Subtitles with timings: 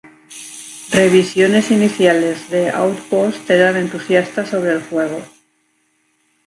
[0.99, 5.21] Revisiones iniciales de "Outpost" eran entusiastas sobre el juego.